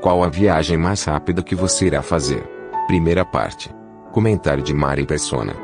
Qual 0.00 0.22
a 0.22 0.28
viagem 0.28 0.76
mais 0.76 1.02
rápida 1.02 1.42
que 1.42 1.56
você 1.56 1.86
irá 1.86 2.02
fazer? 2.02 2.40
Primeira 2.86 3.24
parte. 3.24 3.68
Comentário 4.12 4.62
de 4.62 4.72
Mari 4.72 5.04
Persona. 5.04 5.56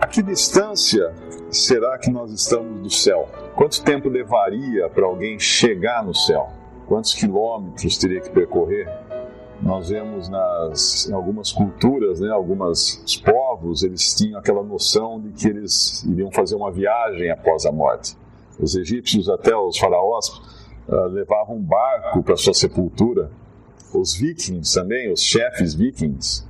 A 0.00 0.06
que 0.06 0.22
distância 0.22 1.12
será 1.50 1.98
que 1.98 2.10
nós 2.10 2.32
estamos 2.32 2.80
do 2.80 2.88
céu? 2.88 3.28
Quanto 3.54 3.84
tempo 3.84 4.08
levaria 4.08 4.88
para 4.88 5.04
alguém 5.04 5.38
chegar 5.38 6.02
no 6.02 6.14
céu? 6.14 6.48
Quantos 6.86 7.12
quilômetros 7.12 7.98
teria 7.98 8.22
que 8.22 8.30
percorrer? 8.30 8.88
Nós 9.60 9.90
vemos 9.90 10.30
nas, 10.30 11.06
em 11.10 11.12
algumas 11.12 11.52
culturas, 11.52 12.20
né, 12.20 12.30
alguns 12.30 13.16
povos, 13.16 13.82
eles 13.82 14.14
tinham 14.14 14.38
aquela 14.38 14.62
noção 14.62 15.20
de 15.20 15.30
que 15.32 15.46
eles 15.46 16.02
iriam 16.04 16.32
fazer 16.32 16.54
uma 16.54 16.72
viagem 16.72 17.30
após 17.30 17.66
a 17.66 17.72
morte. 17.72 18.16
Os 18.58 18.74
egípcios, 18.76 19.28
até 19.28 19.54
os 19.54 19.76
faraós, 19.76 20.57
levavam 20.88 21.56
um 21.56 21.62
barco 21.62 22.22
para 22.22 22.36
sua 22.36 22.54
sepultura. 22.54 23.30
Os 23.92 24.14
vikings 24.14 24.74
também, 24.74 25.12
os 25.12 25.22
chefes 25.22 25.74
vikings, 25.74 26.46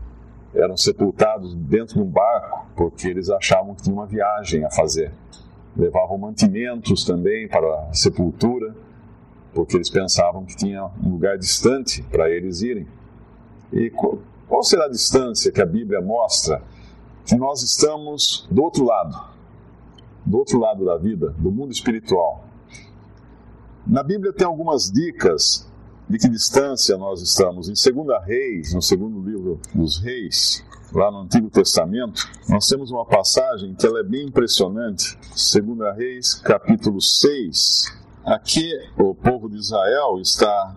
eram 0.55 0.77
sepultados 0.77 1.55
dentro 1.55 1.95
de 1.97 2.01
um 2.01 2.11
barco 2.11 2.67
porque 2.77 3.09
eles 3.09 3.29
achavam 3.29 3.75
que 3.75 3.83
tinha 3.83 3.95
uma 3.95 4.07
viagem 4.07 4.65
a 4.65 4.71
fazer. 4.71 5.12
Levavam 5.77 6.19
mantimentos 6.19 7.05
também 7.05 7.49
para 7.49 7.89
a 7.89 7.95
sepultura 7.95 8.75
porque 9.53 9.77
eles 9.77 9.91
pensavam 9.91 10.45
que 10.45 10.57
tinha 10.57 10.84
um 11.03 11.11
lugar 11.11 11.37
distante 11.37 12.03
para 12.05 12.31
eles 12.31 12.62
irem. 12.62 12.87
E 13.73 13.91
qual 13.91 14.62
será 14.62 14.87
a 14.87 14.91
distância 14.91 15.53
que 15.53 15.61
a 15.61 15.67
Bíblia 15.67 16.01
mostra 16.01 16.62
que 17.27 17.37
nós 17.37 17.62
estamos 17.62 18.49
do 18.51 18.62
outro 18.62 18.84
lado, 18.84 19.17
do 20.25 20.39
outro 20.39 20.59
lado 20.59 20.84
da 20.84 20.97
vida, 20.97 21.34
do 21.39 21.51
mundo 21.51 21.73
espiritual? 21.73 22.48
Na 23.89 24.03
Bíblia 24.03 24.34
tem 24.34 24.47
algumas 24.47 24.91
dicas 24.91 25.67
de 26.06 26.19
que 26.19 26.28
distância 26.28 26.98
nós 26.98 27.22
estamos. 27.22 27.70
Em 27.70 27.94
2 27.94 28.22
Reis, 28.27 28.75
no 28.75 28.83
segundo 28.83 29.19
livro 29.22 29.58
dos 29.75 29.97
Reis, 29.97 30.62
lá 30.92 31.11
no 31.11 31.20
Antigo 31.20 31.48
Testamento, 31.48 32.28
nós 32.50 32.69
temos 32.69 32.91
uma 32.91 33.06
passagem 33.06 33.75
que 33.75 33.86
ela 33.86 34.00
é 34.00 34.03
bem 34.03 34.27
impressionante. 34.27 35.16
2 35.31 35.97
Reis, 35.97 36.34
capítulo 36.34 37.00
6. 37.00 37.97
Aqui 38.27 38.70
o 38.98 39.14
povo 39.14 39.48
de 39.48 39.56
Israel 39.56 40.19
está 40.20 40.77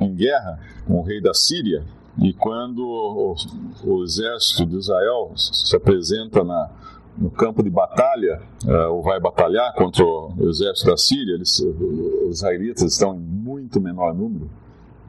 em 0.00 0.12
guerra 0.12 0.58
com 0.84 0.94
o 0.94 1.02
rei 1.02 1.20
da 1.20 1.32
Síria 1.32 1.84
e 2.18 2.34
quando 2.34 2.84
o, 2.84 3.36
o 3.84 4.02
exército 4.02 4.66
de 4.66 4.78
Israel 4.78 5.32
se 5.36 5.76
apresenta 5.76 6.42
na, 6.42 6.68
no 7.16 7.30
campo 7.30 7.62
de 7.62 7.70
batalha, 7.70 8.42
uh, 8.64 8.92
ou 8.92 9.02
vai 9.02 9.20
batalhar 9.20 9.74
contra 9.74 10.04
o 10.04 10.34
exército 10.48 10.90
da 10.90 10.96
Síria, 10.96 11.34
eles, 11.34 11.60
os 11.60 12.36
israelitas 12.36 12.92
estão 12.92 13.14
em 13.14 13.20
muito 13.20 13.80
menor 13.80 14.14
número, 14.14 14.50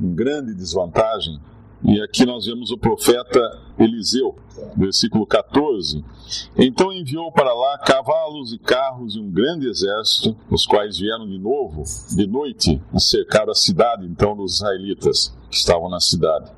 em 0.01 0.13
grande 0.13 0.53
desvantagem. 0.53 1.39
E 1.85 2.01
aqui 2.01 2.25
nós 2.25 2.45
vemos 2.45 2.71
o 2.71 2.77
profeta 2.77 3.41
Eliseu, 3.78 4.35
versículo 4.78 5.25
14. 5.25 6.03
Então 6.57 6.94
enviou 6.94 7.29
para 7.29 7.53
lá 7.53 7.78
cavalos 7.79 8.53
e 8.53 8.57
carros 8.57 9.16
e 9.16 9.19
um 9.19 9.29
grande 9.29 9.67
exército, 9.67 10.35
os 10.49 10.66
quais 10.66 10.97
vieram 10.97 11.28
de 11.28 11.38
novo, 11.38 11.83
de 12.16 12.25
noite, 12.25 12.81
e 12.94 12.99
cercaram 13.01 13.51
a 13.51 13.55
cidade, 13.55 14.05
então, 14.05 14.35
dos 14.35 14.55
israelitas 14.55 15.35
que 15.49 15.57
estavam 15.57 15.89
na 15.89 15.99
cidade. 15.99 16.49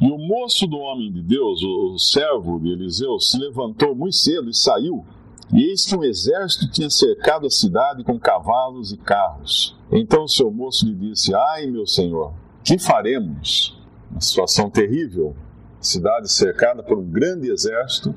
E 0.00 0.10
o 0.10 0.16
moço 0.16 0.66
do 0.66 0.78
homem 0.78 1.12
de 1.12 1.20
Deus, 1.20 1.60
o 1.62 1.98
servo 1.98 2.60
de 2.60 2.70
Eliseu, 2.70 3.18
se 3.18 3.36
levantou 3.36 3.96
muito 3.96 4.14
cedo 4.14 4.48
e 4.48 4.54
saiu. 4.54 5.04
E 5.52 5.70
eis 5.70 5.86
que 5.86 5.96
um 5.96 6.04
exército 6.04 6.70
tinha 6.70 6.88
cercado 6.88 7.46
a 7.46 7.50
cidade 7.50 8.04
com 8.04 8.18
cavalos 8.18 8.92
e 8.92 8.96
carros. 8.96 9.76
Então 9.90 10.24
o 10.24 10.28
seu 10.28 10.50
moço 10.50 10.86
lhe 10.86 10.94
disse: 10.94 11.34
Ai, 11.34 11.66
meu 11.66 11.86
senhor, 11.86 12.32
que 12.62 12.78
faremos? 12.78 13.76
Uma 14.10 14.20
situação 14.20 14.70
terrível. 14.70 15.34
Cidade 15.80 16.30
cercada 16.30 16.82
por 16.82 16.98
um 16.98 17.08
grande 17.08 17.50
exército, 17.50 18.14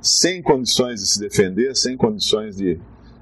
sem 0.00 0.42
condições 0.42 1.00
de 1.00 1.06
se 1.06 1.20
defender, 1.20 1.76
sem 1.76 1.96
condições 1.96 2.56
de, 2.56 2.80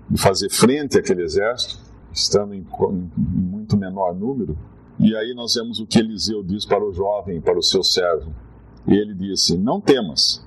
de 0.08 0.20
fazer 0.20 0.48
frente 0.50 0.98
àquele 0.98 1.22
exército, 1.22 1.78
estando 2.12 2.54
em, 2.54 2.60
em 2.60 3.10
muito 3.22 3.76
menor 3.76 4.14
número. 4.14 4.56
E 4.98 5.14
aí 5.14 5.34
nós 5.34 5.54
vemos 5.54 5.78
o 5.78 5.86
que 5.86 5.98
Eliseu 5.98 6.42
diz 6.42 6.64
para 6.64 6.84
o 6.84 6.92
jovem, 6.92 7.40
para 7.40 7.58
o 7.58 7.62
seu 7.62 7.82
servo. 7.82 8.34
E 8.86 8.94
ele 8.94 9.14
disse: 9.14 9.56
Não 9.56 9.80
temas, 9.80 10.44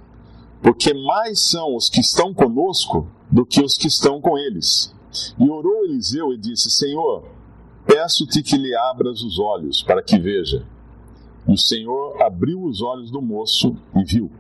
porque 0.62 0.94
mais 0.94 1.40
são 1.40 1.76
os 1.76 1.90
que 1.90 2.02
estão 2.02 2.34
conosco 2.34 3.08
do 3.30 3.46
que 3.46 3.62
os 3.62 3.78
que 3.78 3.88
estão 3.88 4.20
com 4.20 4.38
eles. 4.38 4.94
E 5.38 5.50
orou 5.50 5.86
Eliseu 5.86 6.34
e 6.34 6.38
disse: 6.38 6.70
Senhor, 6.72 7.24
peço-te 7.86 8.42
que 8.42 8.58
lhe 8.58 8.76
abras 8.76 9.22
os 9.22 9.40
olhos 9.40 9.84
para 9.84 10.02
que 10.02 10.20
veja. 10.20 10.66
E 11.48 11.54
o 11.54 11.58
Senhor 11.58 12.22
abriu 12.22 12.64
os 12.64 12.82
olhos 12.82 13.10
do 13.12 13.22
moço 13.22 13.76
e 13.96 14.04
viu. 14.04 14.32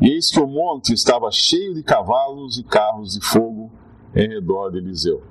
E 0.00 0.10
eis 0.10 0.30
que 0.30 0.40
o 0.40 0.46
monte 0.46 0.92
estava 0.92 1.30
cheio 1.30 1.74
de 1.74 1.82
cavalos 1.82 2.58
e 2.58 2.62
carros 2.62 3.14
de 3.14 3.26
fogo 3.26 3.70
em 4.14 4.28
redor 4.28 4.70
de 4.70 4.78
Eliseu. 4.78 5.22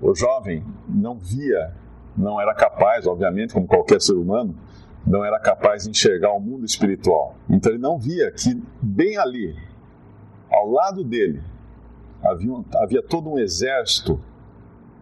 O 0.00 0.14
jovem 0.14 0.64
não 0.88 1.18
via 1.18 1.74
não 2.16 2.40
era 2.40 2.54
capaz, 2.54 3.06
obviamente, 3.06 3.52
como 3.52 3.66
qualquer 3.66 4.00
ser 4.00 4.14
humano, 4.14 4.54
não 5.06 5.24
era 5.24 5.38
capaz 5.38 5.84
de 5.84 5.90
enxergar 5.90 6.32
o 6.32 6.40
mundo 6.40 6.64
espiritual. 6.64 7.36
Então 7.48 7.72
ele 7.72 7.80
não 7.80 7.98
via 7.98 8.30
que 8.30 8.60
bem 8.82 9.16
ali, 9.16 9.56
ao 10.50 10.70
lado 10.70 11.04
dele, 11.04 11.42
havia, 12.24 12.52
havia 12.76 13.02
todo 13.02 13.30
um 13.30 13.38
exército 13.38 14.20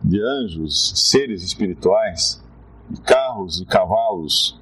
de 0.03 0.21
anjos, 0.21 0.93
seres 1.11 1.43
espirituais, 1.43 2.43
de 2.91 3.01
carros 3.01 3.61
e 3.61 3.65
cavalos, 3.65 4.61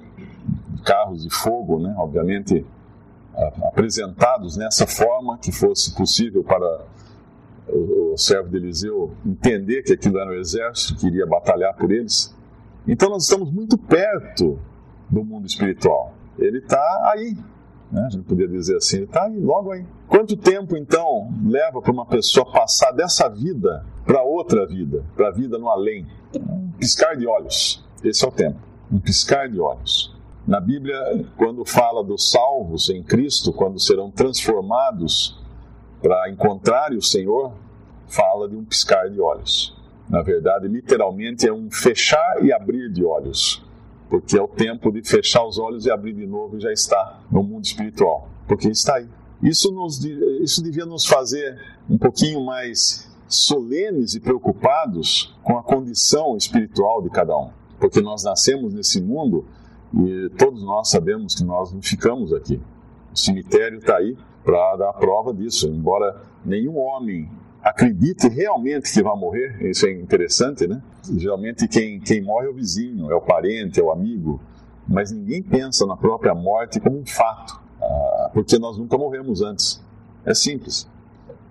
carros 0.85 1.23
de 1.23 1.31
fogo, 1.31 1.81
né? 1.81 1.95
obviamente 1.99 2.65
apresentados 3.65 4.57
nessa 4.57 4.87
forma 4.87 5.39
que 5.39 5.51
fosse 5.51 5.95
possível 5.95 6.45
para 6.45 6.85
o, 7.69 8.15
servo 8.17 8.51
de 8.51 8.57
Eliseu 8.59 9.17
entender 9.25 9.83
que 9.83 9.95
aquilo 9.95 10.19
era 10.19 10.31
o 10.31 10.35
exército 10.35 10.97
que 10.97 11.07
iria 11.07 11.27
batalhar 11.27 11.75
por 11.75 11.91
eles. 11.91 12.35
Então 12.87 13.09
nós 13.09 13.25
estamos 13.25 13.51
muito 13.51 13.79
perto 13.79 14.59
do 15.09 15.25
mundo 15.25 15.47
espiritual. 15.47 16.15
Ele 16.39 16.59
está 16.59 17.13
aí, 17.13 17.37
né? 17.91 18.05
a 18.07 18.11
gente 18.11 18.25
podia 18.25 18.49
dizer 18.49 18.77
assim, 18.77 18.97
ele 18.97 19.05
está 19.05 19.25
aí, 19.25 19.39
logo 19.39 19.71
aí. 19.71 19.85
Quanto 20.09 20.37
tempo 20.37 20.77
então 20.77 21.33
leva 21.45 21.81
para 21.81 21.93
uma 21.93 22.07
pessoa 22.07 22.51
passar 22.51 22.93
dessa 22.93 23.29
vida 23.29 23.85
para 24.05 24.23
outra 24.23 24.67
vida, 24.67 25.05
para 25.15 25.29
a 25.29 25.31
vida 25.31 25.59
no 25.59 25.69
além? 25.69 26.07
Um 26.35 26.71
piscar 26.79 27.17
de 27.17 27.27
olhos. 27.27 27.85
Esse 28.03 28.25
é 28.25 28.29
o 28.29 28.33
tempo. 28.33 28.59
Um 28.91 28.99
piscar 28.99 29.49
de 29.49 29.61
olhos. 29.61 30.15
Na 30.47 30.59
Bíblia, 30.59 31.25
quando 31.37 31.65
fala 31.65 32.03
dos 32.03 32.31
salvos 32.31 32.91
em 32.91 33.03
Cristo, 33.03 33.53
quando 33.53 33.79
serão 33.79 34.11
transformados 34.11 35.41
para 36.03 36.29
encontrar 36.29 36.93
o 36.93 37.01
Senhor, 37.01 37.53
fala 38.09 38.49
de 38.49 38.57
um 38.57 38.65
piscar 38.65 39.09
de 39.09 39.21
olhos. 39.21 39.77
Na 40.13 40.21
verdade, 40.21 40.69
literalmente 40.69 41.49
é 41.49 41.53
um 41.53 41.71
fechar 41.71 42.45
e 42.45 42.53
abrir 42.53 42.93
de 42.93 43.03
olhos, 43.03 43.65
porque 44.11 44.37
é 44.37 44.43
o 44.43 44.47
tempo 44.47 44.93
de 44.93 45.03
fechar 45.03 45.43
os 45.43 45.59
olhos 45.59 45.87
e 45.87 45.91
abrir 45.91 46.13
de 46.13 46.27
novo 46.27 46.59
e 46.59 46.61
já 46.61 46.71
está 46.71 47.23
no 47.31 47.43
mundo 47.43 47.65
espiritual, 47.65 48.29
porque 48.47 48.69
está 48.69 48.97
aí. 48.97 49.09
Isso, 49.43 49.73
nos, 49.73 50.05
isso 50.05 50.63
devia 50.63 50.85
nos 50.85 51.07
fazer 51.07 51.59
um 51.89 51.97
pouquinho 51.97 52.45
mais 52.45 53.11
solenes 53.27 54.15
e 54.15 54.21
preocupados 54.21 55.35
com 55.43 55.57
a 55.57 55.63
condição 55.63 56.37
espiritual 56.37 57.01
de 57.01 57.09
cada 57.09 57.35
um, 57.35 57.49
porque 57.81 58.03
nós 58.03 58.23
nascemos 58.23 58.75
nesse 58.75 59.01
mundo 59.01 59.47
e 59.95 60.29
todos 60.37 60.63
nós 60.63 60.91
sabemos 60.91 61.35
que 61.35 61.43
nós 61.43 61.73
não 61.73 61.81
ficamos 61.81 62.35
aqui. 62.35 62.61
O 63.15 63.19
cemitério 63.19 63.79
está 63.79 63.97
aí 63.97 64.15
para 64.45 64.77
dar 64.77 64.93
prova 64.93 65.33
disso, 65.33 65.69
embora 65.69 66.21
nenhum 66.45 66.77
homem 66.77 67.31
acredite 67.63 68.29
realmente 68.29 68.93
que 68.93 69.03
vai 69.03 69.17
morrer, 69.17 69.57
isso 69.71 69.87
é 69.87 69.93
interessante, 69.93 70.67
né? 70.67 70.83
Geralmente 71.17 71.69
quem, 71.69 72.01
quem 72.01 72.21
morre 72.21 72.47
é 72.47 72.51
o 72.51 72.55
vizinho, 72.55 73.11
é 73.11 73.15
o 73.15 73.21
parente, 73.21 73.81
é 73.81 73.83
o 73.83 73.93
amigo, 73.93 74.41
mas 74.87 75.13
ninguém 75.13 75.43
pensa 75.43 75.87
na 75.87 75.97
própria 75.97 76.35
morte 76.35 76.81
como 76.81 76.99
um 76.99 77.07
fato, 77.07 77.61
ah, 77.81 78.31
porque 78.35 78.59
nós 78.59 78.77
nunca 78.77 78.99
morremos 78.99 79.43
antes. 79.43 79.83
É 80.25 80.35
simples. 80.35 80.89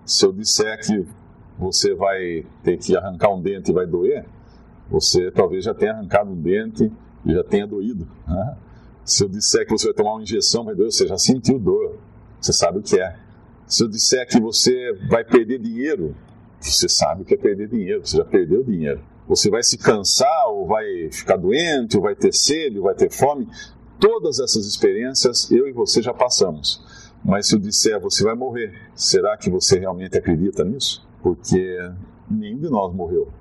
Se 0.04 0.24
eu 0.26 0.32
disser 0.32 0.78
que 0.84 1.06
você 1.58 1.94
vai 1.94 2.44
ter 2.62 2.76
que 2.76 2.96
arrancar 2.96 3.30
um 3.30 3.40
dente 3.40 3.70
e 3.70 3.74
vai 3.74 3.86
doer, 3.86 4.26
você 4.90 5.30
talvez 5.30 5.64
já 5.64 5.72
tenha 5.72 5.92
arrancado 5.92 6.30
um 6.30 6.40
dente 6.40 6.92
e 7.24 7.32
já 7.32 7.44
tenha 7.44 7.66
doído. 7.66 8.06
Né? 8.26 8.56
Se 9.04 9.24
eu 9.24 9.28
disser 9.28 9.64
que 9.64 9.72
você 9.72 9.86
vai 9.86 9.94
tomar 9.94 10.12
uma 10.12 10.22
injeção, 10.22 10.64
vai 10.64 10.74
doer, 10.74 10.92
você 10.92 11.06
já 11.06 11.16
sentiu 11.16 11.58
dor, 11.58 11.98
você 12.40 12.52
sabe 12.52 12.78
o 12.78 12.82
que 12.82 13.00
é. 13.00 13.16
Se 13.72 13.84
eu 13.84 13.88
disser 13.88 14.28
que 14.28 14.38
você 14.38 14.92
vai 15.08 15.24
perder 15.24 15.58
dinheiro, 15.58 16.14
você 16.60 16.86
sabe 16.90 17.24
que 17.24 17.32
é 17.32 17.38
perder 17.38 17.68
dinheiro, 17.68 18.06
você 18.06 18.18
já 18.18 18.24
perdeu 18.24 18.62
dinheiro. 18.62 19.00
Você 19.26 19.48
vai 19.48 19.62
se 19.62 19.78
cansar, 19.78 20.46
ou 20.48 20.66
vai 20.66 21.10
ficar 21.10 21.38
doente, 21.38 21.96
ou 21.96 22.02
vai 22.02 22.14
ter 22.14 22.34
sede, 22.34 22.76
ou 22.76 22.84
vai 22.84 22.94
ter 22.94 23.10
fome. 23.10 23.48
Todas 23.98 24.40
essas 24.40 24.66
experiências 24.66 25.50
eu 25.50 25.66
e 25.66 25.72
você 25.72 26.02
já 26.02 26.12
passamos. 26.12 26.84
Mas 27.24 27.48
se 27.48 27.54
eu 27.54 27.58
disser 27.58 27.98
você 27.98 28.22
vai 28.22 28.34
morrer, 28.34 28.74
será 28.94 29.38
que 29.38 29.48
você 29.48 29.78
realmente 29.78 30.18
acredita 30.18 30.62
nisso? 30.62 31.08
Porque 31.22 31.78
nenhum 32.30 32.58
de 32.58 32.68
nós 32.68 32.94
morreu 32.94 33.32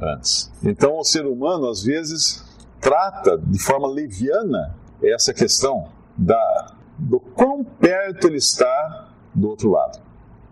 antes. 0.00 0.50
Então 0.64 0.98
o 0.98 1.04
ser 1.04 1.26
humano 1.26 1.68
às 1.68 1.84
vezes 1.84 2.44
trata 2.80 3.38
de 3.38 3.60
forma 3.60 3.86
leviana 3.86 4.74
essa 5.00 5.32
questão 5.32 5.92
da, 6.18 6.74
do 6.98 7.20
quão 7.20 7.62
perto 7.62 8.26
ele 8.26 8.38
está 8.38 9.05
do 9.36 9.48
outro 9.48 9.70
lado, 9.70 10.02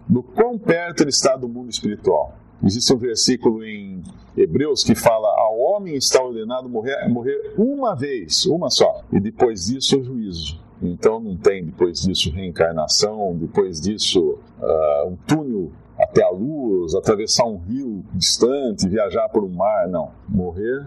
do 0.06 0.22
quão 0.22 0.58
perto 0.58 1.02
ele 1.02 1.10
está 1.10 1.36
do 1.36 1.48
mundo 1.48 1.70
espiritual. 1.70 2.36
Existe 2.62 2.94
um 2.94 2.98
versículo 2.98 3.64
em 3.64 4.02
Hebreus 4.36 4.84
que 4.84 4.94
fala: 4.94 5.28
ao 5.38 5.58
homem 5.58 5.96
está 5.96 6.22
ordenado 6.22 6.68
morrer, 6.68 7.08
morrer 7.08 7.54
uma 7.56 7.94
vez, 7.94 8.46
uma 8.46 8.70
só, 8.70 9.02
e 9.12 9.18
depois 9.18 9.66
disso 9.66 9.98
o 9.98 10.04
juízo. 10.04 10.62
Então 10.82 11.18
não 11.18 11.36
tem 11.36 11.64
depois 11.64 12.02
disso 12.02 12.30
reencarnação, 12.30 13.34
depois 13.36 13.80
disso 13.80 14.38
uh, 14.60 15.08
um 15.08 15.16
túnel 15.26 15.72
até 15.98 16.22
a 16.22 16.30
luz, 16.30 16.94
atravessar 16.94 17.46
um 17.46 17.56
rio 17.56 18.04
distante, 18.12 18.88
viajar 18.88 19.28
por 19.28 19.44
um 19.44 19.48
mar, 19.48 19.88
não. 19.88 20.10
Morrer 20.28 20.86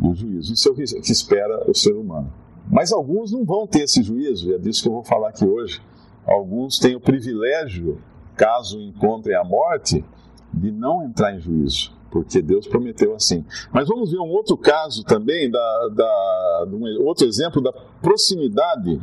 e 0.00 0.08
o 0.08 0.14
juízo. 0.14 0.52
Isso 0.52 0.68
é 0.68 0.72
o 0.72 0.74
que 0.74 1.12
espera 1.12 1.70
o 1.70 1.74
ser 1.74 1.92
humano. 1.92 2.32
Mas 2.70 2.92
alguns 2.92 3.32
não 3.32 3.44
vão 3.44 3.66
ter 3.66 3.82
esse 3.82 4.02
juízo, 4.02 4.50
e 4.50 4.54
é 4.54 4.58
disso 4.58 4.82
que 4.82 4.88
eu 4.88 4.92
vou 4.92 5.04
falar 5.04 5.28
aqui 5.28 5.44
hoje. 5.44 5.80
Alguns 6.26 6.78
têm 6.78 6.94
o 6.94 7.00
privilégio, 7.00 8.00
caso 8.36 8.80
encontrem 8.80 9.36
a 9.36 9.44
morte, 9.44 10.04
de 10.52 10.70
não 10.70 11.02
entrar 11.02 11.34
em 11.34 11.40
juízo, 11.40 11.92
porque 12.10 12.42
Deus 12.42 12.66
prometeu 12.66 13.14
assim. 13.14 13.44
Mas 13.72 13.88
vamos 13.88 14.10
ver 14.10 14.18
um 14.18 14.30
outro 14.30 14.56
caso 14.56 15.02
também, 15.04 15.50
da, 15.50 15.88
da, 15.94 16.66
um 16.70 17.04
outro 17.04 17.26
exemplo 17.26 17.60
da 17.62 17.72
proximidade 18.00 19.00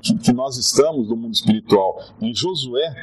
que, 0.00 0.32
nós 0.32 0.56
estamos 0.56 1.08
do 1.08 1.16
mundo 1.16 1.34
espiritual. 1.34 2.00
Em 2.20 2.34
Josué, 2.34 2.94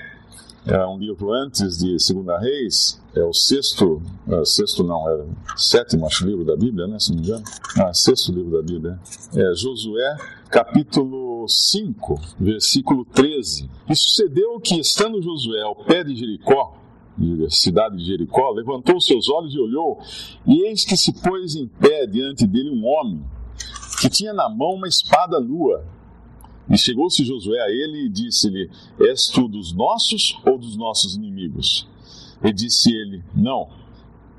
é 0.67 0.85
um 0.85 0.97
livro 0.97 1.31
antes 1.31 1.77
de 1.77 1.97
Segunda 1.99 2.37
Reis, 2.37 3.01
é 3.15 3.23
o 3.23 3.33
sexto, 3.33 4.01
é, 4.27 4.43
sexto 4.43 4.83
não, 4.83 5.07
é 5.09 5.15
o 5.15 5.57
sétimo 5.57 6.05
acho, 6.05 6.27
livro 6.27 6.43
da 6.43 6.55
Bíblia, 6.55 6.87
né, 6.87 6.99
se 6.99 7.11
não 7.11 7.19
me 7.19 7.25
engano. 7.25 7.43
Ah, 7.79 7.93
sexto 7.93 8.33
livro 8.33 8.51
da 8.51 8.61
Bíblia. 8.61 8.99
É 9.33 9.55
Josué, 9.55 10.17
capítulo 10.49 11.47
5, 11.47 12.19
versículo 12.39 13.05
13. 13.05 13.69
E 13.89 13.95
sucedeu 13.95 14.59
que, 14.59 14.79
estando 14.79 15.21
Josué 15.21 15.61
ao 15.61 15.75
pé 15.75 16.03
de 16.03 16.15
Jericó, 16.15 16.77
cidade 17.49 17.97
de 17.97 18.05
Jericó, 18.05 18.51
levantou 18.51 18.99
seus 18.99 19.29
olhos 19.29 19.55
e 19.55 19.59
olhou, 19.59 19.99
e 20.45 20.63
eis 20.63 20.85
que 20.85 20.97
se 20.97 21.13
pôs 21.13 21.55
em 21.55 21.67
pé 21.67 22.05
diante 22.05 22.45
dele 22.45 22.69
um 22.69 22.85
homem, 22.85 23.23
que 24.01 24.09
tinha 24.09 24.33
na 24.33 24.49
mão 24.49 24.73
uma 24.73 24.87
espada 24.87 25.39
nua. 25.39 25.83
E 26.69 26.77
chegou-se 26.77 27.23
Josué 27.23 27.59
a 27.61 27.69
ele 27.69 28.05
e 28.05 28.09
disse-lhe: 28.09 28.69
És 28.99 29.27
tu 29.27 29.47
dos 29.47 29.73
nossos 29.73 30.37
ou 30.45 30.57
dos 30.57 30.75
nossos 30.75 31.15
inimigos? 31.15 31.87
E 32.43 32.51
disse 32.51 32.93
ele: 32.93 33.23
Não, 33.33 33.69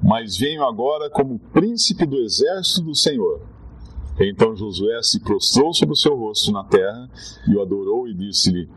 mas 0.02 0.36
venho 0.36 0.64
agora 0.64 1.10
como 1.10 1.38
príncipe 1.38 2.06
do 2.06 2.18
exército 2.18 2.82
do 2.82 2.94
Senhor. 2.94 3.40
Então 4.20 4.56
Josué 4.56 5.00
se 5.02 5.20
prostrou 5.20 5.72
sobre 5.72 5.92
o 5.92 5.96
seu 5.96 6.16
rosto 6.16 6.50
na 6.50 6.64
terra 6.64 7.08
e 7.46 7.54
o 7.54 7.62
adorou 7.62 8.08
e 8.08 8.14
disse-lhe: 8.14 8.68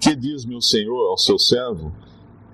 Que 0.00 0.14
diz 0.14 0.44
meu 0.44 0.60
senhor 0.60 1.10
ao 1.10 1.18
seu 1.18 1.38
servo? 1.38 1.92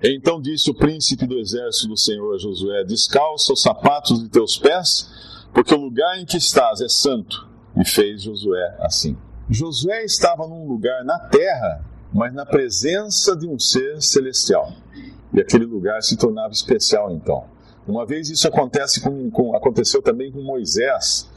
Então 0.03 0.39
disse 0.39 0.69
o 0.69 0.75
príncipe 0.75 1.25
do 1.25 1.39
exército 1.39 1.87
do 1.87 1.97
Senhor 1.97 2.35
a 2.35 2.37
Josué: 2.37 2.83
Descalça 2.83 3.53
os 3.53 3.61
sapatos 3.61 4.21
de 4.21 4.29
teus 4.29 4.57
pés, 4.57 5.09
porque 5.51 5.73
o 5.73 5.81
lugar 5.81 6.19
em 6.19 6.25
que 6.25 6.37
estás 6.37 6.81
é 6.81 6.87
santo. 6.87 7.47
E 7.75 7.85
fez 7.85 8.23
Josué 8.23 8.75
assim. 8.79 9.17
Josué 9.49 10.03
estava 10.03 10.47
num 10.47 10.67
lugar 10.67 11.03
na 11.03 11.19
terra, 11.19 11.83
mas 12.13 12.33
na 12.33 12.45
presença 12.45 13.35
de 13.35 13.47
um 13.47 13.57
ser 13.57 14.01
celestial. 14.01 14.71
E 15.33 15.39
aquele 15.39 15.65
lugar 15.65 16.01
se 16.01 16.17
tornava 16.17 16.51
especial 16.51 17.11
então. 17.11 17.45
Uma 17.87 18.05
vez 18.05 18.29
isso 18.29 18.47
acontece 18.47 19.01
com, 19.01 19.29
com, 19.31 19.55
aconteceu 19.55 20.01
também 20.01 20.31
com 20.31 20.41
Moisés. 20.41 21.29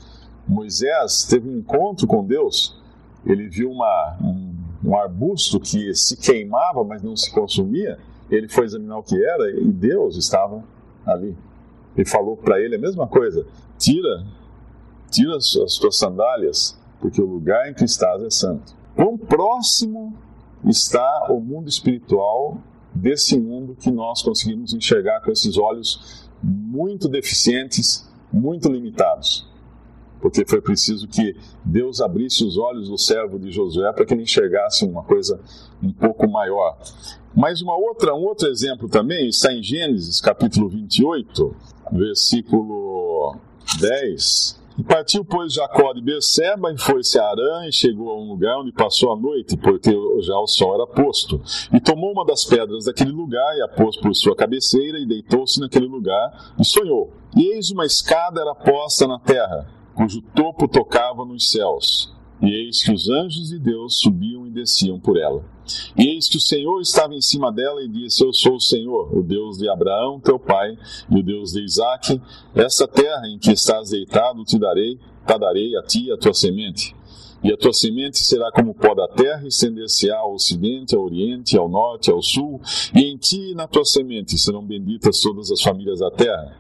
Moisés 0.47 1.25
teve 1.25 1.49
um 1.49 1.59
encontro 1.59 2.07
com 2.07 2.25
Deus. 2.25 2.77
Ele 3.25 3.49
viu 3.49 3.71
uma, 3.71 4.17
um, 4.21 4.55
um 4.85 4.97
arbusto 4.97 5.61
que 5.61 5.95
se 5.95 6.17
queimava, 6.17 6.83
mas 6.83 7.03
não 7.03 7.17
se 7.17 7.31
consumia 7.31 7.99
ele 8.31 8.49
foi 8.49 8.65
examinar 8.65 8.99
o 8.99 9.03
que 9.03 9.23
era 9.23 9.51
e 9.51 9.65
Deus 9.65 10.17
estava 10.17 10.63
ali. 11.05 11.37
E 11.97 12.05
falou 12.05 12.37
para 12.37 12.61
ele 12.61 12.77
a 12.77 12.79
mesma 12.79 13.07
coisa: 13.07 13.45
tira, 13.79 14.25
tira 15.11 15.37
as, 15.37 15.57
as 15.57 15.77
tuas 15.77 15.99
sandálias, 15.99 16.79
porque 17.01 17.21
o 17.21 17.27
lugar 17.27 17.69
em 17.69 17.75
que 17.75 17.85
estás 17.85 18.23
é 18.23 18.31
santo. 18.31 18.75
Quão 18.95 19.17
próximo 19.17 20.15
está 20.65 21.29
o 21.31 21.41
mundo 21.41 21.69
espiritual 21.69 22.59
desse 22.95 23.39
mundo 23.39 23.75
que 23.75 23.91
nós 23.91 24.23
conseguimos 24.23 24.75
enxergar 24.75 25.21
com 25.23 25.31
esses 25.31 25.57
olhos 25.57 26.29
muito 26.43 27.09
deficientes, 27.09 28.09
muito 28.33 28.69
limitados. 28.69 29.49
Porque 30.21 30.45
foi 30.45 30.61
preciso 30.61 31.09
que 31.09 31.35
Deus 31.65 32.01
abrisse 32.01 32.45
os 32.45 32.59
olhos 32.59 32.89
do 32.89 32.99
servo 32.99 33.39
de 33.39 33.51
Josué 33.51 33.91
para 33.93 34.05
que 34.05 34.13
ele 34.13 34.23
enxergasse 34.23 34.85
uma 34.85 35.03
coisa 35.03 35.41
um 35.83 35.93
pouco 35.93 36.29
maior. 36.29 36.77
Mas 37.35 37.63
uma 37.63 37.77
outra, 37.77 38.15
um 38.15 38.25
outro 38.25 38.49
exemplo 38.49 38.89
também 38.89 39.29
está 39.29 39.53
em 39.53 39.63
Gênesis, 39.63 40.21
capítulo 40.21 40.69
28, 40.69 41.57
versículo 41.93 43.37
10. 43.81 44.60
Partiu, 44.83 45.25
pois, 45.25 45.55
Jacó 45.55 45.93
de 45.93 46.01
Beceba 46.01 46.73
e 46.73 46.79
foi-se 46.79 47.19
a 47.19 47.29
Arã 47.29 47.67
e 47.67 47.73
chegou 47.73 48.11
a 48.11 48.19
um 48.19 48.29
lugar 48.29 48.61
onde 48.61 48.73
passou 48.73 49.13
a 49.13 49.17
noite, 49.17 49.57
porque 49.57 49.91
já 50.21 50.39
o 50.39 50.47
sol 50.47 50.75
era 50.75 50.87
posto. 50.87 51.41
E 51.73 51.81
tomou 51.81 52.13
uma 52.13 52.25
das 52.25 52.45
pedras 52.45 52.85
daquele 52.85 53.11
lugar 53.11 53.57
e 53.57 53.63
a 53.63 53.69
pôs 53.69 53.97
por 53.97 54.15
sua 54.15 54.37
cabeceira 54.37 54.99
e 54.99 55.07
deitou-se 55.07 55.61
naquele 55.61 55.87
lugar 55.87 56.53
e 56.59 56.65
sonhou. 56.65 57.13
E 57.37 57.55
eis 57.55 57.71
uma 57.71 57.87
escada 57.87 58.41
era 58.41 58.55
posta 58.55 59.07
na 59.07 59.19
terra, 59.19 59.69
cujo 59.95 60.23
topo 60.35 60.69
tocava 60.69 61.25
nos 61.25 61.51
céus. 61.51 62.20
E 62.43 62.49
eis 62.49 62.83
que 62.83 62.93
os 62.93 63.09
anjos 63.11 63.51
de 63.51 63.59
Deus 63.59 64.01
subiam 64.01 64.47
e 64.47 64.51
desciam 64.51 64.99
por 64.99 65.19
ela. 65.19 65.45
E 65.97 66.09
eis 66.09 66.29
que 66.29 66.39
o 66.39 66.41
Senhor 66.41 66.81
estava 66.81 67.15
em 67.15 67.21
cima 67.21 67.53
dela 67.53 67.83
e 67.83 67.89
disse: 67.89 68.25
Eu 68.25 68.33
sou 68.33 68.55
o 68.55 68.61
Senhor, 68.61 69.15
o 69.17 69.23
Deus 69.23 69.59
de 69.59 69.69
Abraão, 69.69 70.19
teu 70.19 70.39
pai, 70.39 70.77
e 71.11 71.19
o 71.19 71.23
Deus 71.23 71.53
de 71.53 71.63
Isaque. 71.63 72.21
Essa 72.55 72.89
terra 72.89 73.29
em 73.29 73.39
que 73.39 73.53
estás 73.53 73.91
deitado 73.91 74.45
te 74.45 74.59
darei, 74.59 74.97
te 74.97 75.39
darei 75.39 75.77
a 75.77 75.83
ti 75.83 76.07
e 76.07 76.13
a 76.13 76.17
tua 76.17 76.33
semente. 76.33 76.95
E 77.43 77.53
a 77.53 77.57
tua 77.57 77.73
semente 77.73 78.19
será 78.19 78.51
como 78.53 78.73
o 78.73 78.75
pó 78.75 78.95
da 78.95 79.09
terra, 79.09 79.47
estender-se-á 79.47 80.19
ao 80.19 80.35
ocidente, 80.35 80.95
ao 80.95 81.03
oriente, 81.03 81.57
ao 81.57 81.69
norte, 81.69 82.11
ao 82.11 82.23
sul, 82.23 82.61
e 82.95 83.01
em 83.01 83.17
ti 83.17 83.53
e 83.53 83.55
na 83.55 83.67
tua 83.67 83.85
semente 83.85 84.37
serão 84.37 84.65
benditas 84.65 85.21
todas 85.21 85.51
as 85.51 85.63
famílias 85.63 86.01
da 86.01 86.11
terra. 86.11 86.57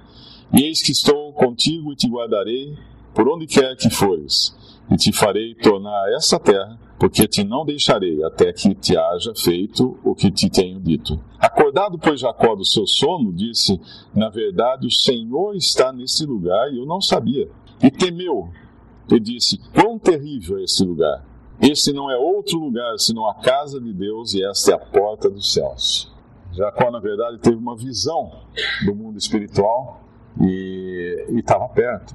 E 0.52 0.62
eis 0.62 0.82
que 0.82 0.92
estou 0.92 1.32
contigo 1.34 1.92
e 1.92 1.96
te 1.96 2.08
guardarei 2.08 2.76
por 3.14 3.28
onde 3.28 3.46
quer 3.46 3.76
que 3.76 3.90
fores 3.90 4.54
e 4.90 4.96
te 4.96 5.12
farei 5.12 5.54
tornar 5.54 6.12
essa 6.12 6.38
terra, 6.38 6.78
porque 6.98 7.26
te 7.26 7.44
não 7.44 7.64
deixarei 7.64 8.22
até 8.24 8.52
que 8.52 8.74
te 8.74 8.96
haja 8.96 9.32
feito 9.34 9.98
o 10.04 10.14
que 10.14 10.30
te 10.30 10.50
tenho 10.50 10.80
dito. 10.80 11.18
Acordado, 11.38 11.98
pois, 11.98 12.20
Jacó 12.20 12.54
do 12.54 12.64
seu 12.64 12.86
sono, 12.86 13.32
disse: 13.32 13.80
Na 14.14 14.28
verdade, 14.28 14.86
o 14.86 14.90
Senhor 14.90 15.54
está 15.54 15.92
nesse 15.92 16.26
lugar 16.26 16.70
e 16.72 16.78
eu 16.78 16.86
não 16.86 17.00
sabia. 17.00 17.48
E 17.82 17.90
temeu, 17.90 18.50
e 19.08 19.20
disse: 19.20 19.58
Quão 19.72 19.98
terrível 19.98 20.58
é 20.58 20.64
esse 20.64 20.84
lugar! 20.84 21.24
Este 21.60 21.92
não 21.92 22.10
é 22.10 22.16
outro 22.16 22.58
lugar 22.58 22.98
senão 22.98 23.28
a 23.28 23.34
casa 23.34 23.80
de 23.80 23.92
Deus, 23.92 24.34
e 24.34 24.44
esta 24.44 24.72
é 24.72 24.74
a 24.74 24.78
porta 24.78 25.30
dos 25.30 25.52
céus. 25.52 26.10
Jacó, 26.52 26.90
na 26.90 26.98
verdade, 26.98 27.38
teve 27.38 27.56
uma 27.56 27.76
visão 27.76 28.32
do 28.84 28.94
mundo 28.94 29.18
espiritual 29.18 30.00
e 30.40 31.26
estava 31.38 31.68
perto 31.68 32.14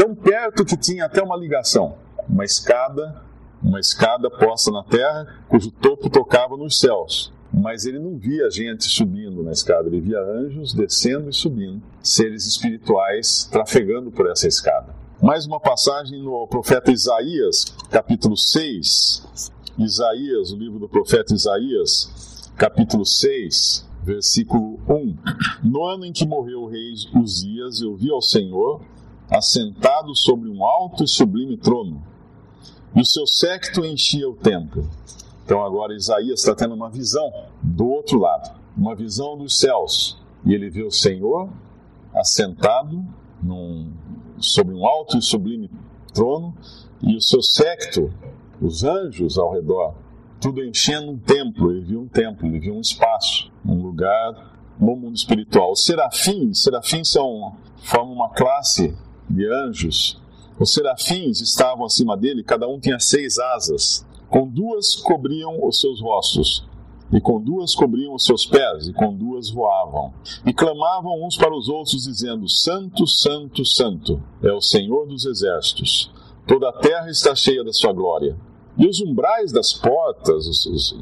tão 0.00 0.14
perto 0.14 0.64
que 0.64 0.78
tinha 0.78 1.04
até 1.04 1.22
uma 1.22 1.36
ligação, 1.36 1.98
uma 2.26 2.42
escada, 2.42 3.22
uma 3.62 3.78
escada 3.78 4.30
posta 4.30 4.70
na 4.70 4.82
terra, 4.82 5.44
cujo 5.46 5.70
topo 5.70 6.08
tocava 6.08 6.56
nos 6.56 6.78
céus. 6.78 7.30
Mas 7.52 7.84
ele 7.84 7.98
não 7.98 8.16
via 8.16 8.50
gente 8.50 8.84
subindo 8.84 9.42
na 9.42 9.52
escada, 9.52 9.88
ele 9.88 10.00
via 10.00 10.18
anjos 10.18 10.72
descendo 10.72 11.28
e 11.28 11.34
subindo, 11.34 11.82
seres 12.02 12.46
espirituais 12.46 13.46
trafegando 13.52 14.10
por 14.10 14.26
essa 14.30 14.48
escada. 14.48 14.94
Mais 15.20 15.44
uma 15.44 15.60
passagem 15.60 16.22
no 16.22 16.46
profeta 16.46 16.90
Isaías, 16.90 17.66
capítulo 17.90 18.38
6. 18.38 19.52
Isaías, 19.76 20.50
o 20.50 20.56
livro 20.56 20.78
do 20.78 20.88
profeta 20.88 21.34
Isaías, 21.34 22.50
capítulo 22.56 23.04
6, 23.04 23.86
Versículo 24.02 24.80
1: 24.88 25.18
No 25.62 25.84
ano 25.84 26.06
em 26.06 26.12
que 26.12 26.26
morreu 26.26 26.62
o 26.62 26.66
rei 26.66 26.94
Uzias, 27.14 27.82
eu 27.82 27.94
vi 27.94 28.10
ao 28.10 28.22
Senhor 28.22 28.80
assentado 29.30 30.14
sobre 30.14 30.48
um 30.48 30.64
alto 30.64 31.04
e 31.04 31.08
sublime 31.08 31.56
trono, 31.56 32.02
e 32.94 33.00
o 33.00 33.04
seu 33.04 33.26
séquito 33.26 33.84
enchia 33.84 34.28
o 34.28 34.34
templo. 34.34 34.88
Então 35.44 35.64
agora 35.64 35.94
Isaías 35.94 36.40
está 36.40 36.54
tendo 36.54 36.74
uma 36.74 36.90
visão 36.90 37.32
do 37.62 37.88
outro 37.88 38.18
lado, 38.18 38.58
uma 38.76 38.94
visão 38.94 39.36
dos 39.36 39.58
céus. 39.58 40.18
E 40.44 40.54
ele 40.54 40.70
vê 40.70 40.82
o 40.82 40.90
Senhor 40.90 41.48
assentado 42.14 43.04
num, 43.42 43.92
sobre 44.38 44.74
um 44.74 44.86
alto 44.86 45.16
e 45.16 45.22
sublime 45.22 45.70
trono, 46.12 46.54
e 47.00 47.16
o 47.16 47.20
seu 47.20 47.42
séquito, 47.42 48.12
os 48.60 48.84
anjos 48.84 49.38
ao 49.38 49.52
redor, 49.52 49.94
tudo 50.40 50.64
enchendo 50.64 51.12
um 51.12 51.18
templo. 51.18 51.70
Ele 51.70 51.84
viu 51.84 52.00
um 52.00 52.08
templo, 52.08 52.46
ele 52.46 52.58
viu 52.58 52.74
um 52.74 52.80
espaço, 52.80 53.50
um 53.64 53.80
lugar 53.82 54.56
no 54.78 54.96
mundo 54.96 55.16
espiritual. 55.16 55.72
Os 55.72 55.84
serafins, 55.84 56.62
serafins 56.62 57.10
são, 57.10 57.54
formam 57.82 58.14
uma 58.14 58.30
classe 58.30 58.96
de 59.30 59.46
anjos. 59.46 60.20
Os 60.58 60.72
serafins 60.72 61.40
estavam 61.40 61.86
acima 61.86 62.16
dele, 62.16 62.44
cada 62.44 62.68
um 62.68 62.78
tinha 62.78 62.98
seis 62.98 63.38
asas. 63.38 64.06
Com 64.28 64.46
duas 64.46 64.94
cobriam 64.94 65.66
os 65.66 65.80
seus 65.80 66.00
rostos, 66.00 66.68
e 67.12 67.20
com 67.20 67.40
duas 67.40 67.74
cobriam 67.74 68.14
os 68.14 68.24
seus 68.24 68.46
pés, 68.46 68.86
e 68.86 68.92
com 68.92 69.16
duas 69.16 69.50
voavam. 69.50 70.12
E 70.44 70.52
clamavam 70.52 71.26
uns 71.26 71.36
para 71.36 71.56
os 71.56 71.68
outros, 71.68 72.04
dizendo: 72.04 72.48
Santo, 72.48 73.06
Santo, 73.06 73.64
Santo 73.64 74.22
é 74.42 74.52
o 74.52 74.60
Senhor 74.60 75.06
dos 75.06 75.24
exércitos. 75.24 76.12
Toda 76.46 76.68
a 76.68 76.72
terra 76.72 77.10
está 77.10 77.34
cheia 77.34 77.64
da 77.64 77.72
sua 77.72 77.92
glória. 77.92 78.36
E 78.76 78.86
os 78.86 79.00
umbrais 79.00 79.52
das 79.52 79.72
portas 79.72 80.46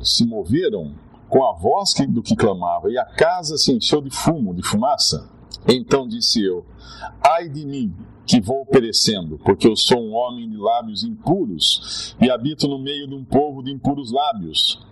se 0.02 0.26
moveram 0.26 0.94
com 1.28 1.44
a 1.44 1.52
voz 1.52 1.94
do 2.08 2.22
que 2.22 2.34
clamava, 2.34 2.90
e 2.90 2.96
a 2.96 3.04
casa 3.04 3.56
se 3.58 3.72
encheu 3.72 4.00
de 4.00 4.10
fumo, 4.10 4.54
de 4.54 4.62
fumaça. 4.62 5.28
Então 5.66 6.08
disse 6.08 6.42
eu: 6.42 6.64
Ai 7.22 7.48
de 7.48 7.66
mim, 7.66 7.94
que 8.28 8.40
vou 8.40 8.64
perecendo, 8.66 9.38
porque 9.38 9.66
eu 9.66 9.74
sou 9.74 9.98
um 10.00 10.14
homem 10.14 10.48
de 10.48 10.56
lábios 10.56 11.02
impuros 11.02 12.14
e 12.20 12.30
habito 12.30 12.68
no 12.68 12.78
meio 12.78 13.08
de 13.08 13.14
um 13.14 13.24
povo 13.24 13.62
de 13.62 13.72
impuros 13.72 14.12
lábios. 14.12 14.86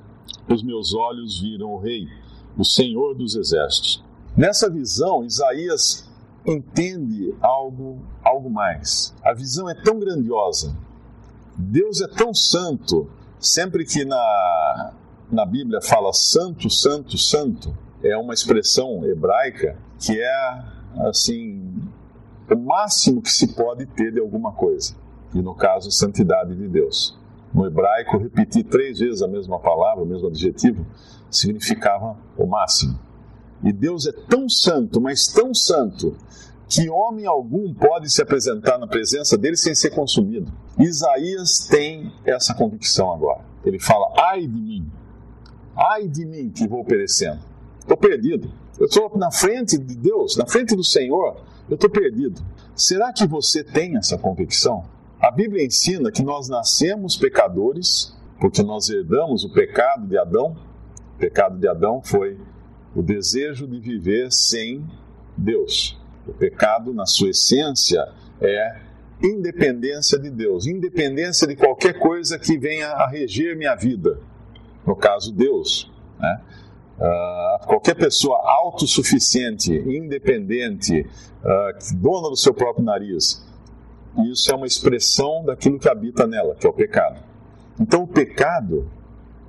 Os 0.48 0.62
meus 0.62 0.94
olhos 0.94 1.40
viram 1.40 1.74
o 1.74 1.78
Rei, 1.78 2.08
o 2.56 2.64
Senhor 2.64 3.14
dos 3.14 3.36
Exércitos. 3.36 4.02
Nessa 4.36 4.68
visão, 4.68 5.24
Isaías 5.24 6.10
entende 6.46 7.34
algo, 7.40 8.00
algo 8.24 8.50
mais. 8.50 9.14
A 9.22 9.32
visão 9.32 9.68
é 9.68 9.74
tão 9.74 10.00
grandiosa 10.00 10.74
Deus 11.58 12.02
é 12.02 12.06
tão 12.06 12.34
santo, 12.34 13.10
sempre 13.40 13.86
que 13.86 14.04
na, 14.04 14.92
na 15.32 15.46
Bíblia 15.46 15.80
fala 15.80 16.12
santo, 16.12 16.68
santo, 16.68 17.16
santo, 17.16 17.76
é 18.02 18.16
uma 18.16 18.34
expressão 18.34 19.04
hebraica 19.06 19.78
que 19.98 20.20
é 20.20 20.64
assim 21.08 21.85
o 22.54 22.58
máximo 22.58 23.20
que 23.20 23.30
se 23.30 23.54
pode 23.54 23.86
ter 23.86 24.12
de 24.12 24.20
alguma 24.20 24.52
coisa. 24.52 24.94
E 25.34 25.42
no 25.42 25.54
caso, 25.54 25.90
santidade 25.90 26.54
de 26.54 26.68
Deus. 26.68 27.18
No 27.52 27.66
hebraico, 27.66 28.18
repetir 28.18 28.64
três 28.64 28.98
vezes 28.98 29.22
a 29.22 29.28
mesma 29.28 29.58
palavra, 29.58 30.04
o 30.04 30.06
mesmo 30.06 30.28
adjetivo, 30.28 30.86
significava 31.30 32.16
o 32.36 32.46
máximo. 32.46 32.98
E 33.62 33.72
Deus 33.72 34.06
é 34.06 34.12
tão 34.12 34.48
santo, 34.48 35.00
mas 35.00 35.26
tão 35.26 35.54
santo, 35.54 36.16
que 36.68 36.90
homem 36.90 37.26
algum 37.26 37.72
pode 37.72 38.10
se 38.10 38.20
apresentar 38.20 38.78
na 38.78 38.86
presença 38.86 39.38
dele 39.38 39.56
sem 39.56 39.74
ser 39.74 39.90
consumido. 39.90 40.52
Isaías 40.78 41.66
tem 41.70 42.12
essa 42.24 42.54
convicção 42.54 43.12
agora. 43.12 43.40
Ele 43.64 43.78
fala: 43.78 44.12
ai 44.16 44.46
de 44.46 44.60
mim, 44.60 44.90
ai 45.76 46.08
de 46.08 46.24
mim 46.26 46.50
que 46.50 46.66
vou 46.66 46.84
perecendo. 46.84 47.40
Estou 47.78 47.96
perdido. 47.96 48.50
Eu 48.78 48.86
estou 48.86 49.16
na 49.16 49.30
frente 49.30 49.78
de 49.78 49.94
Deus, 49.94 50.36
na 50.36 50.46
frente 50.46 50.74
do 50.74 50.84
Senhor, 50.84 51.36
eu 51.68 51.74
estou 51.74 51.90
perdido. 51.90 52.40
Será 52.74 53.12
que 53.12 53.26
você 53.26 53.64
tem 53.64 53.96
essa 53.96 54.16
convicção? 54.16 54.84
A 55.20 55.30
Bíblia 55.30 55.64
ensina 55.64 56.12
que 56.12 56.22
nós 56.22 56.48
nascemos 56.48 57.16
pecadores, 57.16 58.14
porque 58.40 58.62
nós 58.62 58.88
herdamos 58.88 59.44
o 59.44 59.52
pecado 59.52 60.06
de 60.06 60.18
Adão. 60.18 60.56
O 61.14 61.18
pecado 61.18 61.58
de 61.58 61.66
Adão 61.66 62.02
foi 62.02 62.38
o 62.94 63.02
desejo 63.02 63.66
de 63.66 63.80
viver 63.80 64.30
sem 64.30 64.86
Deus. 65.36 65.98
O 66.26 66.32
pecado, 66.32 66.92
na 66.92 67.06
sua 67.06 67.30
essência, 67.30 68.06
é 68.40 68.80
independência 69.22 70.18
de 70.18 70.30
Deus, 70.30 70.66
independência 70.66 71.46
de 71.46 71.56
qualquer 71.56 71.98
coisa 71.98 72.38
que 72.38 72.58
venha 72.58 72.88
a 72.88 73.08
reger 73.08 73.56
minha 73.56 73.74
vida. 73.74 74.20
No 74.86 74.94
caso, 74.94 75.32
Deus. 75.32 75.90
Né? 76.18 76.40
Uh, 76.98 77.66
qualquer 77.66 77.94
pessoa 77.94 78.40
autossuficiente, 78.42 79.70
independente, 79.72 81.02
uh, 81.02 81.96
dona 81.96 82.30
do 82.30 82.36
seu 82.36 82.54
próprio 82.54 82.84
nariz, 82.84 83.44
isso 84.30 84.50
é 84.50 84.54
uma 84.54 84.66
expressão 84.66 85.44
daquilo 85.44 85.78
que 85.78 85.88
habita 85.88 86.26
nela, 86.26 86.54
que 86.54 86.66
é 86.66 86.70
o 86.70 86.72
pecado. 86.72 87.20
Então, 87.78 88.04
o 88.04 88.06
pecado 88.06 88.90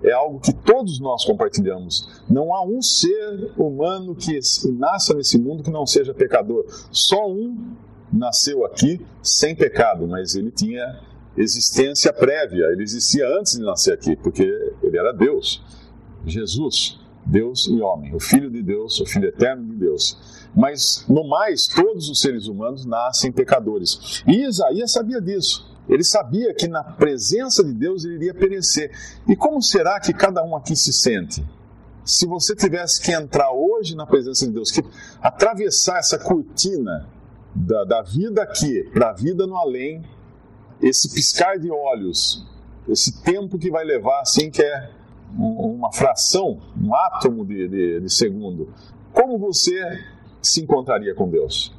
é 0.03 0.11
algo 0.11 0.39
que 0.39 0.53
todos 0.53 0.99
nós 0.99 1.25
compartilhamos. 1.25 2.21
Não 2.29 2.53
há 2.53 2.63
um 2.63 2.81
ser 2.81 3.51
humano 3.57 4.13
que 4.13 4.37
nasça 4.77 5.13
nesse 5.13 5.37
mundo 5.37 5.63
que 5.63 5.71
não 5.71 5.85
seja 5.85 6.13
pecador. 6.13 6.65
Só 6.91 7.29
um 7.29 7.75
nasceu 8.11 8.65
aqui 8.65 9.05
sem 9.21 9.55
pecado, 9.55 10.07
mas 10.07 10.35
ele 10.35 10.51
tinha 10.51 11.01
existência 11.35 12.11
prévia, 12.11 12.65
ele 12.71 12.83
existia 12.83 13.27
antes 13.39 13.53
de 13.53 13.63
nascer 13.63 13.93
aqui, 13.93 14.15
porque 14.15 14.43
ele 14.81 14.97
era 14.97 15.11
Deus. 15.11 15.63
Jesus, 16.25 16.99
Deus 17.27 17.67
e 17.67 17.81
homem, 17.81 18.15
o 18.15 18.19
Filho 18.19 18.49
de 18.49 18.63
Deus, 18.63 18.99
o 19.01 19.05
Filho 19.05 19.27
eterno 19.27 19.65
de 19.65 19.75
Deus. 19.75 20.17
Mas, 20.55 21.05
no 21.07 21.27
mais, 21.27 21.67
todos 21.67 22.09
os 22.09 22.21
seres 22.21 22.47
humanos 22.47 22.85
nascem 22.85 23.31
pecadores. 23.31 24.23
E 24.25 24.45
Isaías 24.45 24.91
sabia 24.91 25.21
disso. 25.21 25.67
Ele 25.89 26.03
sabia 26.03 26.53
que 26.53 26.67
na 26.67 26.83
presença 26.83 27.63
de 27.63 27.73
Deus 27.73 28.03
ele 28.03 28.15
iria 28.15 28.33
perecer. 28.33 28.91
E 29.27 29.35
como 29.35 29.61
será 29.61 29.99
que 29.99 30.13
cada 30.13 30.43
um 30.43 30.55
aqui 30.55 30.75
se 30.75 30.91
sente? 30.91 31.45
Se 32.03 32.25
você 32.25 32.55
tivesse 32.55 33.01
que 33.01 33.11
entrar 33.11 33.51
hoje 33.51 33.95
na 33.95 34.05
presença 34.05 34.45
de 34.45 34.53
Deus, 34.53 34.71
que 34.71 34.81
atravessar 35.21 35.99
essa 35.99 36.17
cortina 36.17 37.07
da, 37.53 37.83
da 37.83 38.01
vida 38.01 38.41
aqui 38.41 38.83
para 38.93 39.09
a 39.09 39.13
vida 39.13 39.45
no 39.45 39.57
além, 39.57 40.03
esse 40.81 41.13
piscar 41.13 41.59
de 41.59 41.69
olhos, 41.69 42.45
esse 42.87 43.21
tempo 43.21 43.57
que 43.57 43.69
vai 43.69 43.83
levar, 43.83 44.21
assim, 44.21 44.49
que 44.49 44.61
é 44.61 44.96
uma 45.35 45.91
fração, 45.91 46.59
um 46.79 46.93
átomo 46.93 47.45
de, 47.45 47.67
de, 47.67 47.99
de 48.01 48.13
segundo, 48.13 48.69
como 49.13 49.37
você 49.37 49.79
se 50.41 50.61
encontraria 50.61 51.13
com 51.13 51.29
Deus? 51.29 51.75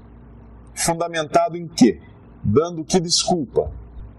Fundamentado 0.75 1.57
em 1.57 1.67
quê? 1.67 2.01
Dando 2.43 2.85
que 2.85 3.01
desculpa? 3.01 3.71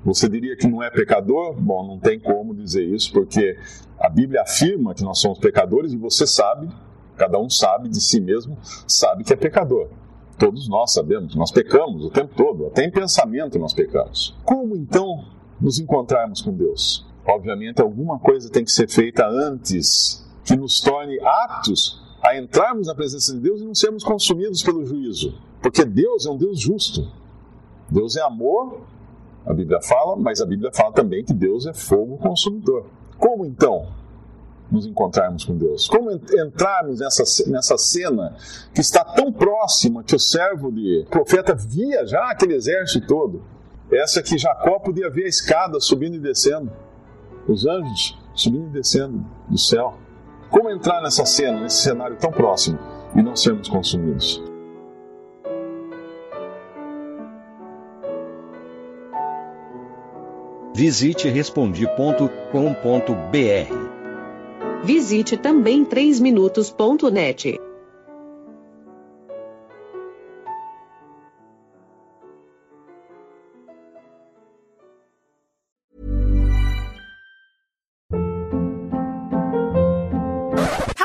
Você 0.03 0.29
diria 0.29 0.55
que 0.55 0.67
não 0.67 0.81
é 0.81 0.89
pecador? 0.89 1.53
Bom, 1.53 1.85
não 1.85 1.99
tem 1.99 2.19
como 2.19 2.55
dizer 2.55 2.83
isso, 2.83 3.11
porque 3.11 3.57
a 3.99 4.09
Bíblia 4.09 4.41
afirma 4.41 4.93
que 4.93 5.03
nós 5.03 5.19
somos 5.19 5.39
pecadores 5.39 5.91
e 5.91 5.97
você 5.97 6.25
sabe, 6.25 6.69
cada 7.17 7.37
um 7.37 7.49
sabe 7.49 7.89
de 7.89 7.99
si 7.99 8.21
mesmo, 8.21 8.57
sabe 8.87 9.23
que 9.23 9.33
é 9.33 9.35
pecador. 9.35 9.89
Todos 10.37 10.69
nós 10.69 10.93
sabemos, 10.93 11.35
nós 11.35 11.51
pecamos 11.51 12.05
o 12.05 12.09
tempo 12.09 12.33
todo, 12.33 12.67
até 12.67 12.85
em 12.85 12.91
pensamento 12.91 13.59
nós 13.59 13.73
pecamos. 13.73 14.37
Como 14.45 14.75
então 14.77 15.25
nos 15.59 15.79
encontrarmos 15.79 16.41
com 16.41 16.53
Deus? 16.53 17.05
Obviamente, 17.29 17.81
alguma 17.81 18.19
coisa 18.19 18.49
tem 18.49 18.63
que 18.63 18.71
ser 18.71 18.89
feita 18.89 19.27
antes 19.27 20.25
que 20.43 20.55
nos 20.55 20.81
torne 20.81 21.19
aptos 21.19 22.01
a 22.21 22.37
entrarmos 22.37 22.87
na 22.87 22.95
presença 22.95 23.33
de 23.33 23.39
Deus 23.39 23.61
e 23.61 23.65
não 23.65 23.75
sermos 23.75 24.03
consumidos 24.03 24.63
pelo 24.63 24.85
juízo. 24.85 25.37
Porque 25.61 25.85
Deus 25.85 26.25
é 26.25 26.29
um 26.29 26.37
Deus 26.37 26.59
justo. 26.59 27.07
Deus 27.89 28.15
é 28.15 28.21
amor 28.21 28.81
a 29.49 29.53
Bíblia 29.53 29.81
fala, 29.81 30.15
mas 30.15 30.41
a 30.41 30.45
Bíblia 30.45 30.71
fala 30.71 30.93
também 30.93 31.23
que 31.23 31.33
Deus 31.33 31.65
é 31.65 31.73
fogo 31.73 32.17
consumidor. 32.17 32.85
Como 33.17 33.45
então 33.45 33.87
nos 34.71 34.85
encontrarmos 34.85 35.43
com 35.43 35.57
Deus? 35.57 35.87
Como 35.87 36.11
entrarmos 36.11 36.99
nessa, 36.99 37.23
nessa 37.49 37.75
cena 37.75 38.35
que 38.73 38.81
está 38.81 39.03
tão 39.03 39.31
próxima 39.31 40.03
que 40.03 40.15
o 40.15 40.19
servo 40.19 40.71
de 40.71 41.03
profeta 41.09 41.55
via 41.55 42.05
já 42.05 42.29
aquele 42.29 42.53
exército 42.53 43.07
todo? 43.07 43.41
Essa 43.91 44.21
que 44.21 44.37
Jacó 44.37 44.77
podia 44.77 45.09
ver 45.09 45.25
a 45.25 45.29
escada 45.29 45.79
subindo 45.79 46.15
e 46.15 46.19
descendo, 46.19 46.71
os 47.51 47.65
anjos 47.65 48.17
subindo 48.33 48.67
e 48.67 48.71
descendo 48.71 49.25
do 49.47 49.57
céu. 49.57 49.97
Como 50.49 50.69
entrar 50.69 51.01
nessa 51.01 51.25
cena, 51.25 51.61
nesse 51.61 51.83
cenário 51.83 52.17
tão 52.17 52.31
próximo 52.31 52.79
e 53.15 53.21
não 53.21 53.35
sermos 53.35 53.67
consumidos? 53.67 54.41
Visite 60.73 61.27
respondi.com.br. 61.27 62.39
Visite 64.83 65.35
também 65.35 65.83
3minutos.net. 65.83 67.68